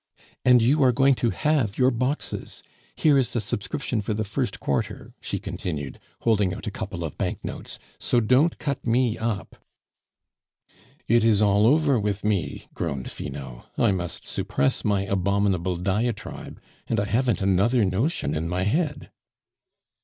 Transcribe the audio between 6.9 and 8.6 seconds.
of banknotes; "so don't